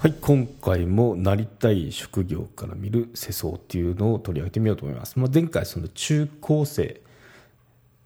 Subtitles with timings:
[0.00, 5.18] はい、今回もなりたい職業から見る世相っていうのを取り上げてみようと思います。
[5.18, 7.02] まあ、前回その中高生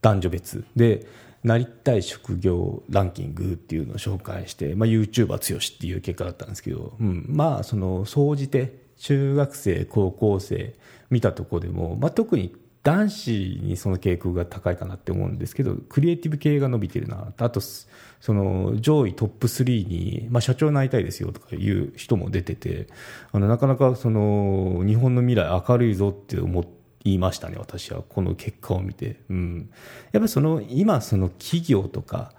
[0.03, 1.07] 男女別で
[1.45, 10.75] なりたい職業ランキングっていうのを紹介して、まあ、YouTuber 強しっていう結果だったんですけど、うん、まあその総じて中学生高校生
[11.11, 17.33] 見たとこでも、まあ、特に男子にその傾向が高いかなって思うんですけど、クリエイティブ系が伸びてるな。
[17.39, 22.87] あと、その上位トップ3に、まあ社長になりたいですよとかいう人も出てて、
[23.33, 28.03] あの、なかなかその日本の未来明るいぞって思って、言いましたね、私は。
[28.09, 29.21] この結果を見て。
[29.29, 29.71] うん。
[30.13, 32.33] やっぱりその、今その企業とか、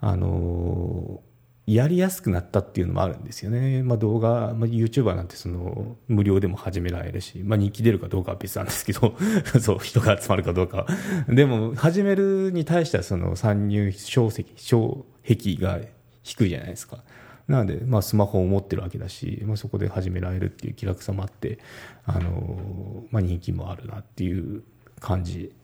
[0.00, 1.20] あの
[1.66, 3.82] やりやすくなったっていうのもあるんですよね。
[3.82, 9.16] まあ、動画、まあ、YouTuber なんてその無料でも始められるし、まあ、人気出るかどうかは別なんですけど、
[9.60, 10.86] そう、人が集まるかどうか。
[11.26, 15.80] でも、始めるに対してはその参入障壁、障壁が
[16.22, 17.02] 低いじゃないですか。
[17.48, 21.58] なので、まあ、スマホを持ってるわけだし、まあ、そこで始められるっていう気楽さもあって、
[22.04, 24.62] あのまあ、人気もあるなっていう
[25.00, 25.54] 感じ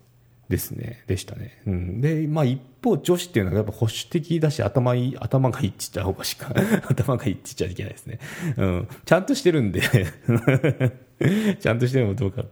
[0.51, 1.62] ですね、でしたね。
[1.65, 6.53] うん、で、まあ一方女子っていうのはやっぱ保守的だし頭いい、頭がいいって言ったらおかしいか。
[6.89, 8.19] 頭がいいって言っちゃいけないですね。
[8.57, 8.89] うん。
[9.05, 9.81] ちゃんとしてるんで
[11.61, 12.45] ちゃんとしてるのもどうか。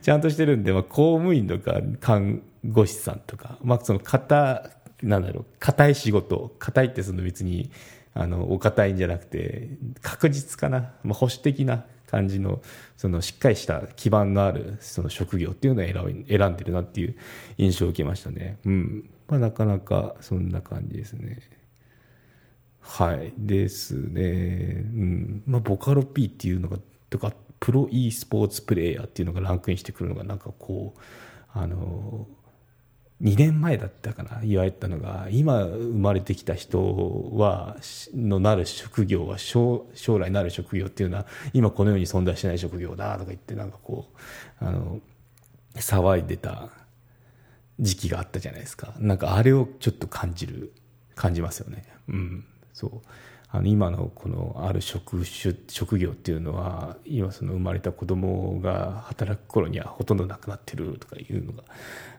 [0.00, 4.70] ちゃんとしてるんで、まあ公務員とか看護師さんとか、まあその硬、
[5.02, 7.70] なんだろう、硬い仕事、硬いってその別に、
[8.14, 9.68] あの、お堅いんじゃなくて、
[10.00, 10.94] 確実かな。
[11.04, 12.60] まあ保守的な感じの、
[12.98, 15.86] そのしっかりした基盤のあるその職業っていうのを
[16.28, 17.16] 選んでるなっていう
[17.56, 18.58] 印象を受けましたね。
[18.66, 19.10] うん。
[19.28, 21.40] まあなかなかそんな感じですね。
[22.80, 23.32] はい。
[23.38, 24.84] ですね。
[24.94, 25.42] うん。
[25.46, 26.76] まあボカロ P っていうのが、
[27.08, 31.00] とか、プロ e スポーツプレイヤーっていうのがランクインしてくるのがなんかこう、
[31.54, 32.26] あの、
[33.22, 37.76] 2年前だったかな言われたのが今生まれてきた人は
[38.14, 39.86] のなる職業は将
[40.18, 44.08] 来なる職業っていうのは今この世に存在しない職業だとか言ってなんかこ
[44.60, 45.00] うあの
[45.76, 46.70] 騒いでた
[47.78, 48.92] 時期があったじゃないですか。
[48.98, 50.72] なんかあれをちょっと感じる
[51.14, 51.84] 感じますよね。
[52.08, 52.90] うんそう。
[53.54, 61.62] あの今のこのある職種職業っていうのは今その生まれた子供が働く頃にはほとんどなくなってるとかいうのが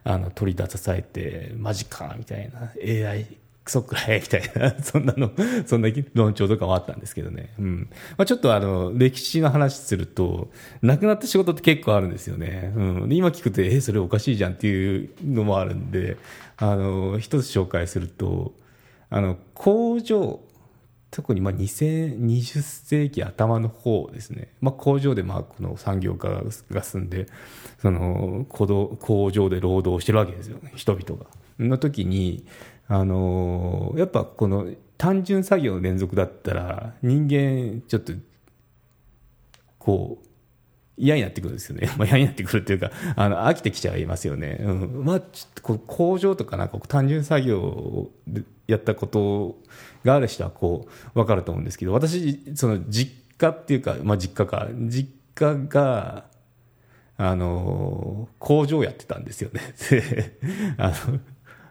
[0.04, 2.70] あの取り出されてマジかみたいな
[3.10, 3.26] AI
[3.64, 5.32] クソくらいみたいなそんなの
[5.66, 7.90] そんな論調とかもあったんですけどね、うん。
[8.16, 10.52] まあ、ちょっとあの歴史の話すると
[10.82, 16.18] なくなった仕事って結構あるんですよね、うん、今聞くとえそれおかしいじゃんっていうのもあるんで
[16.58, 18.52] あの一つ紹介すると
[19.10, 20.40] あの工場
[21.14, 26.42] 特にまあ2020世紀頭の方ですね、まあ、工場でまあこの産業化
[26.72, 27.28] が進んで
[27.78, 31.30] その工場で労働してるわけですよ人々が。
[31.60, 32.44] の時に
[32.88, 38.12] あのやっぱこの単純作業の連続だったら人間ちょっと
[39.78, 40.26] こう
[40.96, 41.90] 嫌になってくるんですよね。
[41.98, 44.58] まあ、嫌になってくるっていうか、あの、飽きてきちゃいますよね。
[44.60, 45.04] うん。
[45.04, 48.12] まあ、ちょっとこう工場とかなんか単純作業を
[48.66, 49.58] やったこと
[50.04, 56.26] がある人はこう、わかると思うんですけど、私、その実家っていうか、まあ実家か、実家が、
[57.16, 59.60] あの、工場やってたんですよね。
[60.78, 61.20] あの、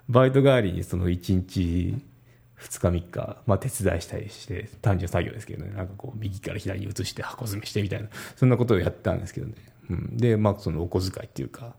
[0.10, 1.96] バイト代わりにその1日、
[2.64, 5.72] 2日3日、まあ、手伝いしたりして単純作業ですけどね。
[5.76, 8.10] なんかこう右から左に移して箱詰めしてみたいな。
[8.36, 9.54] そんなことをやったんですけどね、
[9.90, 11.76] うん、でまあそのお小遣いっていうか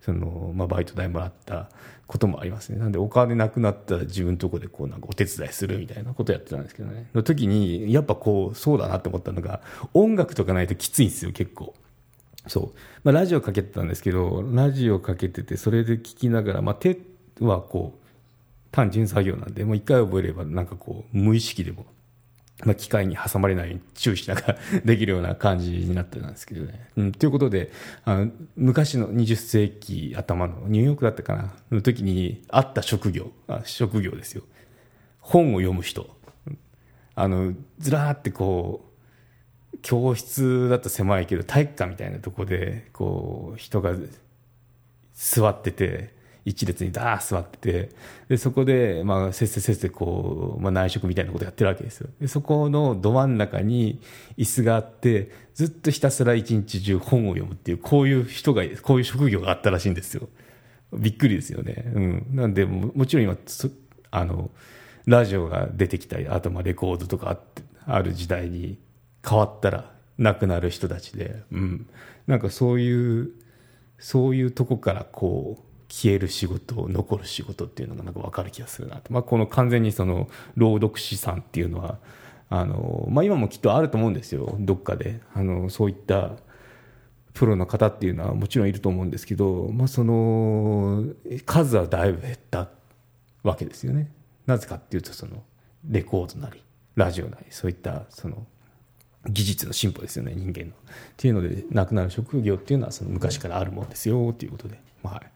[0.00, 1.68] その、まあ、バイト代もらった
[2.06, 2.78] こともありますね。
[2.78, 7.08] なんでお金なくなったら自分のとこでこうなんかお手伝いするみたいなことやってたんですけどね。
[7.14, 9.60] の時にやっぱこうそうだなって思ったのが
[9.92, 11.74] 音楽とかないときついんですよ結構。
[12.48, 12.78] そう。
[13.04, 16.98] まあ、ラジオかけてたんですけど、ラジオかけてて、それで聞きながら、まあ、手
[17.40, 18.07] はこう、
[18.70, 21.86] 単純作業なんで、もう一回覚えれば、なんかこう、無意識でも、
[22.64, 26.90] まあ、機械に挟まれないように注意しながらできるような感じになってたんですけどね。
[26.96, 27.70] うん、ということで、
[28.04, 34.42] あの昔の20世紀頭のニューヨークだったかな、の時にあった職業、あ職業ですよ。
[35.20, 36.10] 本を読む人。
[37.14, 38.84] あの、ずらーってこ
[39.74, 43.94] う、教室だと狭いけど体育館みたいなとこで、こう、人が
[45.14, 47.90] 座ってて、一列にダー座ってて、
[48.28, 52.08] で、そこで、まあ、せっせせっせこう、まあ、内職みたいなことやってるわけですよ。
[52.20, 54.00] で、そこのど真ん中に
[54.36, 60.28] 椅子があって、ずっとひたすら一日中本を読むっていう、こういう人が、こういう職業があったらしいんですよ。
[60.92, 61.84] びっくりですよね。
[61.94, 62.26] うん。
[62.32, 63.36] なんで、もちろん今、
[64.10, 64.50] あの、
[65.06, 68.78] ラジオが出てきたり、あとまあレコードとかあってある時代に
[69.26, 71.88] 変わったら亡くなる人たちで、うん。
[72.26, 73.30] なんかそういう、
[73.98, 75.67] そういうとこからこう、
[75.98, 81.98] 消える仕事残る仕事っていうのがなんか分かる気がするなと、まあ、この完全にその朗読師さんっていうのは
[82.48, 84.54] あの、まあ、今もきっとあると思うんですよ。
[84.60, 85.20] どっかで。
[85.34, 86.36] あのそういった
[87.32, 91.04] プロの方っていうのはもちろんいると思うんですけど、まあ、その
[91.44, 92.68] 数はだいぶ減った
[93.42, 94.12] わけですよね。
[94.46, 95.42] なぜかっていうとその
[95.84, 96.62] レコードなり
[96.94, 98.46] ラジオなりそういったその
[99.26, 100.70] 技術の進歩ですよね人間の。
[100.70, 100.74] っ
[101.16, 105.30] ていうので亡くなる職業っていうのはその昔からあるもんですよということで、まあ、はい、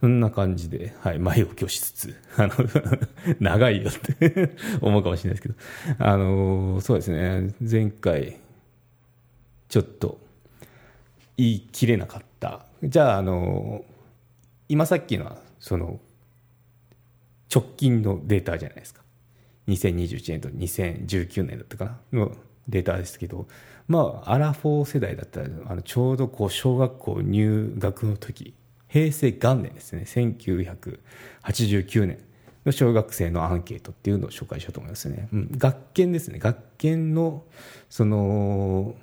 [0.00, 2.52] そんな感じで、はい、前置きをしつつあの
[3.40, 5.56] 長いよって 思うかもしれないです
[5.86, 8.36] けどあのそうですね前回
[9.68, 10.20] ちょっと
[11.36, 12.64] 言い切れなかった。
[12.82, 13.84] じゃああの
[14.68, 16.00] 今さっきのはその
[17.54, 19.02] 直近のデータじゃないですか。
[19.68, 22.20] 2021年と2019年だったかな？
[22.20, 22.36] の
[22.68, 23.46] データですけど
[23.88, 28.54] まあアラフォー世代だったらあのちょうどこう小学校入学の時
[28.88, 30.04] 平成元年ですね。
[30.06, 32.18] 1989年
[32.64, 36.38] の小学生のアンケートっていうのを紹介しようと思いますね、うん、学研ですね。
[36.38, 37.44] 学研の
[37.88, 38.94] その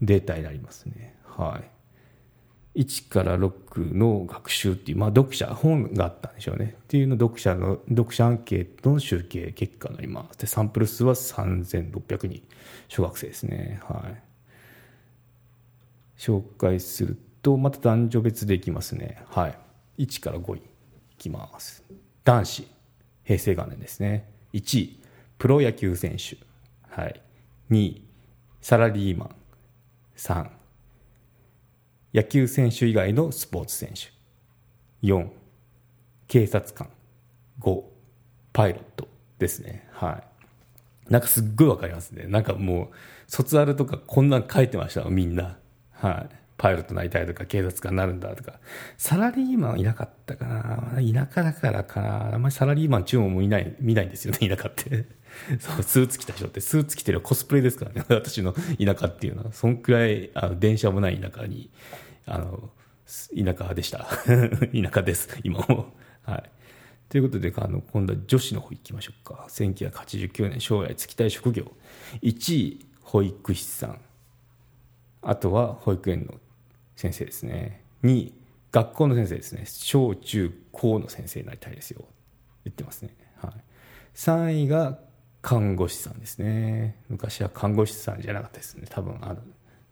[0.00, 1.14] データになりますね。
[1.24, 1.72] はい。
[2.74, 6.76] 1から6の学習っていう、まあ、読者本があったんでしょうね。
[6.82, 10.38] っていうの読者の読者アンケートの集計結果になります。
[10.38, 12.42] でサンプル数は3600人。
[12.88, 13.80] 小学生ですね。
[13.84, 14.22] はい。
[16.16, 19.22] 紹介するとまた男女別でいきますね。
[19.28, 19.58] はい。
[19.98, 20.62] 1から5位い
[21.18, 21.84] きます。
[22.24, 22.68] 男子
[23.24, 24.30] 平成元年ですね。
[24.52, 25.00] 1位
[25.38, 26.38] プロ野球選手。
[26.88, 27.20] はい。
[27.70, 28.04] 2位
[28.60, 29.34] サラリーマン。
[30.16, 30.48] 3
[32.14, 34.12] 野球選手以外のスポーツ選手。
[35.06, 35.28] 4
[36.28, 36.88] 警察官。
[37.60, 37.82] 5
[38.52, 39.08] パイロット
[39.38, 39.88] ですね。
[39.92, 40.22] は
[41.08, 41.12] い。
[41.12, 42.26] なんかすっごいわかりますね。
[42.26, 42.88] なんかもう
[43.26, 45.58] 卒アルとかこんなん書いてましたみんな。
[45.90, 46.41] はい。
[46.62, 48.60] パイロットになりたいとか警察官になるんだとか。
[48.96, 50.92] サラリーマンいなかったかな。
[51.02, 52.34] 田舎だからかな。
[52.34, 55.06] あんまりサラリーマン中央もいない見ないんですよね田舎って。
[55.58, 58.04] そうスーツ着た人ってスーツ着てるコスプレですからね。
[58.14, 59.52] 私の田舎っていうのは。
[59.52, 61.68] そんくらいあの電車もない田舎に
[62.26, 62.70] あの
[63.36, 64.06] 田舎でした。
[64.72, 65.92] 田舎です今も。
[66.22, 66.50] はい。
[67.08, 69.46] ということであの今度は女子の方行きましょうか。
[69.48, 71.72] 1989年将来就きたい職業。
[72.22, 74.00] 1位保育士さん。
[75.22, 76.34] あとは保育園の
[77.02, 77.82] 先生ですね。
[78.04, 78.34] 2位
[78.70, 79.64] 学校の先生ですね。
[79.66, 82.04] 小中高の先生になりたいですよ。
[82.64, 83.52] 言ってますね、はい、
[84.14, 85.00] 3位が
[85.42, 86.96] 看護師さんですね。
[87.08, 88.86] 昔は看護師さんじゃなかったですね。
[88.88, 89.40] 多分あの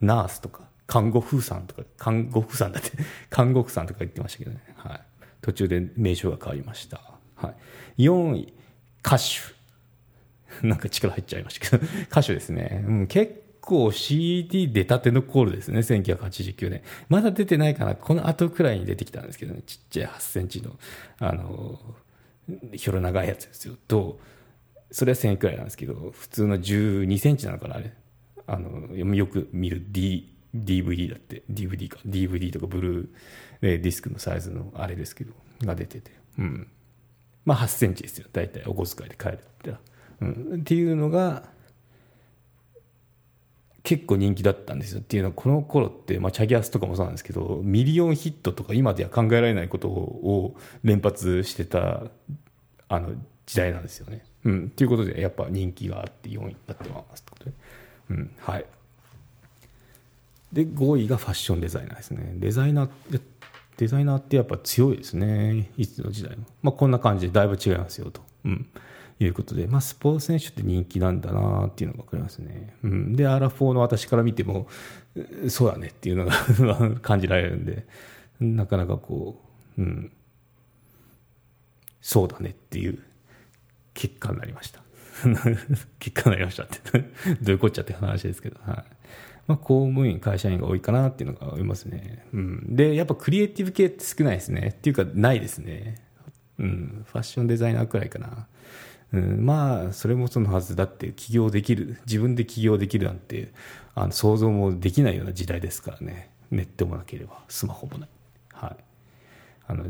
[0.01, 2.93] ナースとか看護婦さんとか看護婦さんだって
[3.29, 5.01] 看護婦さんとか言ってましたけどね、はい、
[5.41, 7.55] 途中で名称が変わりました、は
[7.97, 8.55] い、4位
[9.05, 9.25] 歌手。
[10.65, 11.85] なんか力入っちゃいましたけど。
[12.05, 16.83] 歌手ですね、うん、結構 CD 出たてのコールですね、1989年。
[17.09, 20.79] まだ出てないかな、この後くらいに出てきたんですけどね、ちっちゃい8センチの、
[21.19, 21.79] あの、
[22.73, 23.75] ひょろ長いやつですよ。
[23.89, 24.19] と、
[24.91, 27.93] それは1000円くらいなんですけど、普通の12センチなのかな、あれ。
[28.47, 35.33] あの、よく見る D、DVD だって、DVD か、DVD とかブルーディスクのサイズのあれですけど、
[35.63, 36.11] が出てて。
[36.39, 36.69] うん。
[37.45, 39.81] まあ8センチですよ、大体お小遣いで買えるって。
[40.21, 40.25] う
[40.57, 40.61] ん。
[40.61, 41.49] っていうのが、
[43.91, 50.55] 結構人気だったんですよっていうのはこの頃って、まあ、チャギアスとかもそうなんですけどミリオンヒットとか今では考えられないことを
[50.85, 52.05] 連発してた
[52.87, 53.09] あの
[53.47, 54.25] 時代なんですよね。
[54.45, 57.53] うん、ということでやっぱ人気があって4位になってますってことで、
[58.11, 58.31] うん。
[58.39, 58.67] はい、
[60.53, 62.35] で5位がファッションデザイナーですね。
[62.37, 63.21] デザイナー
[63.77, 65.73] デザイナーってやっぱ強いですね。
[65.77, 68.21] いつの時代も、まあ、こんな感じでだいぶ違いますよと。
[68.45, 68.69] うん。
[69.21, 72.75] いうことで、まあ、スポーツ選手って人気なんだなっていうのが分かりますね。
[72.83, 74.67] うん、で、アラフォーの私から見ても、
[75.49, 76.33] そうだねっていうのが
[77.01, 77.87] 感じられるんで、
[78.41, 79.43] なかなかこ
[79.79, 80.13] う、うん、
[82.01, 82.99] そうだねっていう
[83.93, 84.83] 結果になりました。
[85.99, 86.99] 結果になりましたって
[87.43, 88.77] どういうこっちゃって話ですけど、はい。
[89.47, 92.25] まあ、公務員、会社員が多いかなっていうのが思いますね。
[92.33, 92.77] うん。
[92.77, 94.69] で、やっぱクリエイティブ系って少ないですね。
[94.69, 96.01] っていうか、ないですね。
[96.59, 97.05] うん。
[97.07, 98.47] ファッションデザイナーくらいかな。
[99.13, 103.53] うん、まあそれもそのはずだって起業できる自分で起業できるなんて
[103.95, 106.31] あの想像もできないような時代ですからね。
[106.51, 108.09] ネットもなければスマホもない、
[108.53, 108.77] はい、
[109.69, 109.85] あの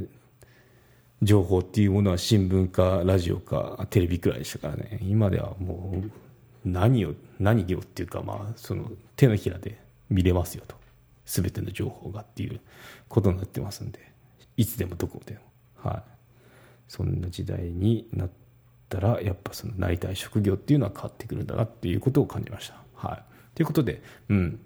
[1.22, 4.98] 情報っていうものは新聞かラジオかテレビくらいでしたからね。
[5.02, 6.10] 今ではもう
[6.64, 10.76] 何を何をっていうかまあその手のひらで見れますよと。
[11.26, 12.60] 全ての情報がっていう
[13.08, 14.10] ことになってますんで。
[14.56, 15.40] いつでもどこでも。
[15.90, 16.02] はい。
[16.88, 18.34] そんな時代になって
[18.96, 22.74] ったらやっぱそのなりたい職業っていうのは変わってくるんだなっていうことを感じました。
[22.94, 23.22] はい、
[23.54, 24.60] ということで、うん、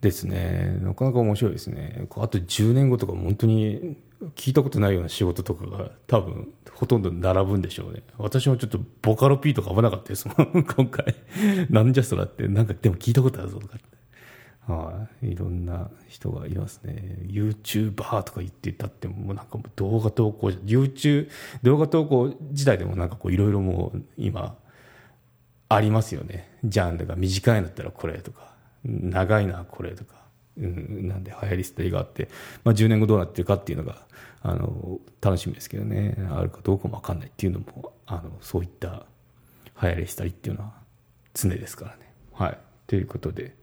[0.00, 0.78] ですね。
[0.82, 2.06] なかなか面白いですね。
[2.16, 3.96] あと10年後とか本当に
[4.34, 8.02] 聞いたことないような仕事とかが多分ほとんど並ぶんでしょうね。
[8.18, 10.64] 私もちょっとボカロ P とか危なかったですもん。
[10.64, 11.14] 今回。
[11.70, 12.48] なんじゃそらって。
[12.48, 13.99] なんかでも聞いたことあるぞとかって。
[14.70, 17.18] はい、いろんな人がいますね。
[17.26, 21.28] YouTuber とか言ってたってもうなんかもう動画投稿 YouTube
[21.62, 24.56] 動画投稿自体でもなんかこういろいろもう今
[25.68, 26.58] ありますよね。
[26.64, 30.20] ジャンルが短いんだったらこれとか長いなこれとか。
[30.58, 32.28] うん、なんで流行り廃りがあって、
[32.64, 34.02] まあ、10年後どうなってるかっていうのが
[34.42, 36.16] あの楽しみですけどね。
[36.30, 39.06] あるかどうかも分かんないっていうのもあのそういった
[39.82, 40.72] 流行り廃りっていうのは
[41.34, 42.12] 常ですからね。
[42.32, 43.54] はい、ということで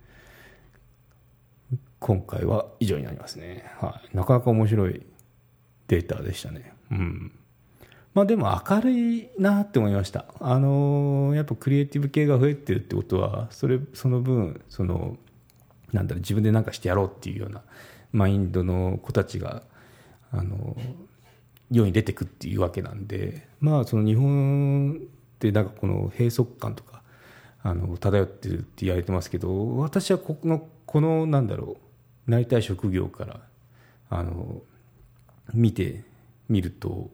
[2.08, 3.70] 今回は以上になりますね。
[3.82, 5.06] はい、なかなか面白い
[5.90, 6.72] データでしたね。
[6.90, 7.32] うん
[8.14, 10.26] まあ、でも明るいなって思いました。
[10.40, 15.18] あのー、やっぱクリエイティブ系が増えてるってことは、それ、その分、その、
[15.92, 17.62] なんだろう自分で何かしてやろうっていうような
[18.14, 19.64] マインドの子たちが
[20.32, 20.76] あの
[21.72, 25.00] 世に出てくっていうわけなんでまあその日本っ
[25.40, 27.02] てなんかこの閉塞感とか
[27.64, 31.87] あの漂ってるって言われてますけど私はこのこのなんだろう
[32.28, 33.40] なりたい職業から
[34.10, 34.62] あの
[35.54, 36.04] 見て
[36.50, 37.10] みると、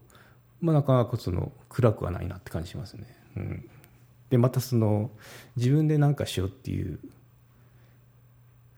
[0.62, 3.06] まあ、なかなかその暗くはないなって感じしますね。
[3.38, 3.70] うん、
[4.30, 5.12] でまたその
[5.56, 7.00] 自分で何かしようっていう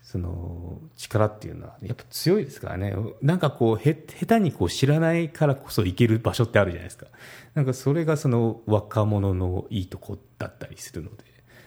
[0.01, 2.95] その力っていうのはやっぱ強いですからね。
[3.21, 7.07] なんかこうへ下手にこう知らないからこそ行ける場所ってあるじゃないですか。
[7.53, 11.23] なんかそれがその若者のいいとこだったりするので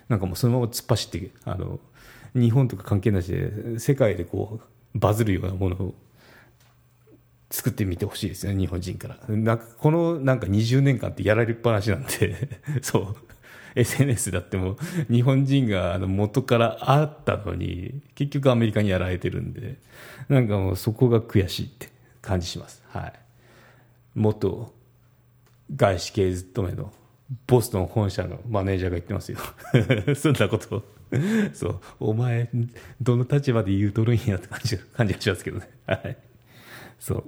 [0.09, 1.81] なんかもうそのまま突っ走ってあの
[2.39, 4.61] 日本とか関係なしで世界でこ
[4.95, 5.95] うバズるようなものを
[7.51, 9.17] 作ってみてほしいですよね日本人から。
[9.29, 12.61] なんかこのなんか20年間ってやられっぱなしなんで。
[12.83, 13.17] そう。
[13.75, 14.77] SNS だっても
[15.09, 19.77] 日本人があの元からあったのに結局アメリカにやられてるんで
[20.29, 21.89] なんかもうそこが悔しいって
[22.21, 22.83] 感じします。
[22.89, 23.13] はい。
[24.15, 24.73] 元
[25.75, 26.93] 外資系勤めの
[27.47, 29.39] ボストン本社のマネージャーが言ってますよ。
[30.17, 30.98] そんなこと
[31.55, 31.81] そう。
[32.01, 32.51] お前
[33.01, 35.71] どの立場で言うとるんやって感じ感じがしますけどね。
[35.87, 36.17] はい。
[36.99, 37.25] そう。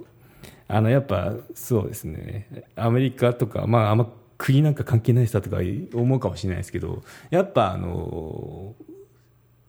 [0.67, 2.65] あのやっぱそうですね。
[2.75, 5.57] アメリカとかまああんま国なんか関係ないさとか
[5.93, 8.75] 思うかもしれないですけどやっぱあの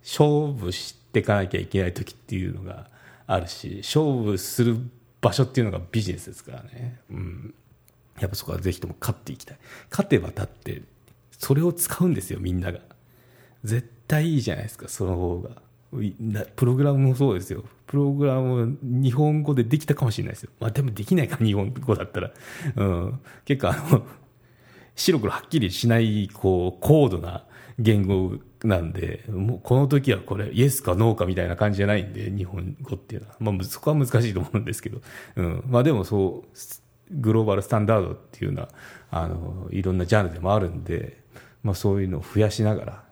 [0.03, 2.89] 勝負していかなきゃいけない時っていうのが
[3.27, 4.79] あるし勝負する
[5.21, 7.55] 場所っていうのがビジネスですからね、うん、
[8.19, 9.59] やっぱそこはぜひとも勝っていきたい。
[9.91, 10.83] 勝てばだって
[11.39, 12.81] それを使うんですよみんなが。
[13.65, 15.51] 絶対いいじゃないですかその方が。
[16.57, 17.65] プログラムもそうですよ。
[17.87, 20.51] プログラム日本語でできたかもしれないですよ。
[20.59, 22.31] まあでもできないか日本語だったら、
[22.77, 24.03] うん、結構あの
[24.97, 27.45] 白黒はっきりしないこう高度な
[27.79, 35.01] 言語なんでもうこの時はこれイエスかノーかみたいな感じじゃないんで日本語っていうのは、まあ、そこは難しいと思うんですけど、
[35.37, 35.65] うん。
[35.67, 38.69] まあ、でもそうグローバルスタンダードっていうのは
[39.11, 41.19] あのいろんなジャンルでもあるんで、
[41.63, 43.12] まあ、そういうのを増やしながら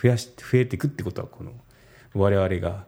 [0.00, 1.52] 増やし増えていくってことはこの
[2.14, 2.86] 我々が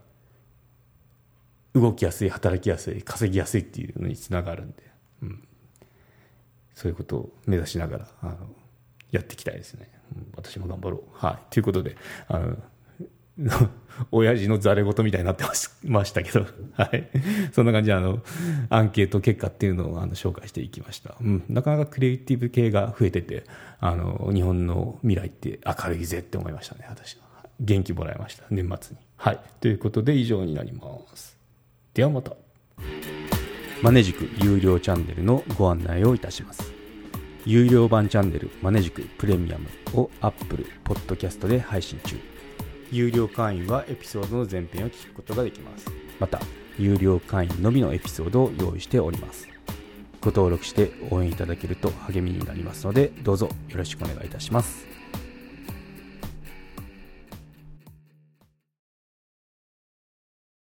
[1.75, 4.83] 動きやすい働きやすい稼ぎやすいっていうのにつながるんで。
[5.23, 5.49] うん
[6.75, 8.37] そういうことを目指しながらあの
[9.11, 11.01] やっていきたいですね、うん、私も頑張ろう。
[11.13, 11.97] はい、ということで
[12.29, 12.57] あの
[14.11, 15.45] 親父のざれ言みたいになって
[15.85, 17.09] ましたけど、 はい。
[17.53, 18.23] そんな感じで、あの、
[18.71, 21.17] アンケート結果っていうのをあの紹介していきました。
[21.21, 21.45] うん。
[21.49, 23.45] なかなかクリエイティブ系が増えてて、
[23.81, 27.23] あの、日本の未来って明るいぜって思いましたね、私は。
[27.61, 29.03] 元気もらいました、年末に。
[29.17, 29.41] はい。
[29.61, 30.85] ということで、以上になりま
[31.15, 31.37] す。
[31.95, 32.33] ではまた。
[33.83, 36.73] マネジク有料チャンネルのご案内をいたします。
[37.45, 39.67] 有料版チャンネルマネジクプレミアム
[40.01, 42.32] を Apple Podcast で配信中。
[42.93, 45.87] 有料会員はエピソードの前編を聞くことができます。
[46.21, 46.39] また、
[46.79, 49.49] 有料会員のみのエピソードを用意しております。
[50.21, 54.92] ご登録して応援いただけると励みになりますので、どうぞよろしくお願いいたします。